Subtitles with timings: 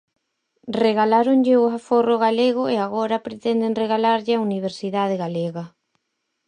[0.83, 5.65] Regaláronlle o aforro galego e agora pretenden regalarlle a universidade galega.